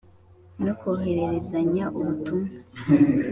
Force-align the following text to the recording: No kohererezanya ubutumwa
No 0.63 0.73
kohererezanya 0.79 1.85
ubutumwa 1.99 2.51